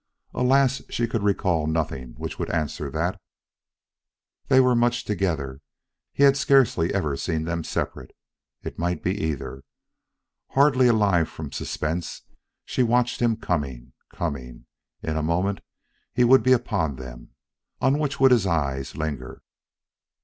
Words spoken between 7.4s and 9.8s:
them separate. It might be either